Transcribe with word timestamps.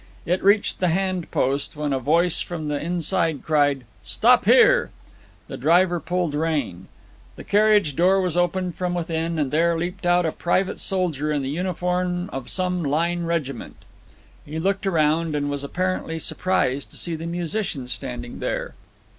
It 0.25 0.43
reached 0.43 0.79
the 0.79 0.87
hand 0.87 1.29
post, 1.29 1.75
when 1.75 1.93
a 1.93 1.99
voice 1.99 2.39
from 2.41 2.69
the 2.69 2.81
inside 2.83 3.43
cried, 3.43 3.83
'Stop 4.01 4.45
here!' 4.45 4.89
The 5.47 5.57
driver 5.57 5.99
pulled 5.99 6.33
rein. 6.33 6.87
The 7.35 7.43
carriage 7.43 7.95
door 7.95 8.19
was 8.19 8.35
opened 8.35 8.73
from 8.73 8.95
within, 8.95 9.37
and 9.37 9.51
there 9.51 9.77
leapt 9.77 10.07
out 10.07 10.25
a 10.25 10.31
private 10.31 10.79
soldier 10.79 11.31
in 11.31 11.43
the 11.43 11.49
uniform 11.51 12.31
of 12.33 12.49
some 12.49 12.81
line 12.83 13.25
regiment. 13.25 13.75
He 14.43 14.57
looked 14.57 14.87
around, 14.87 15.35
and 15.35 15.51
was 15.51 15.63
apparently 15.63 16.17
surprised 16.17 16.89
to 16.89 16.97
see 16.97 17.15
the 17.15 17.27
musicians 17.27 17.93
standing 17.93 18.39
there. 18.39 18.73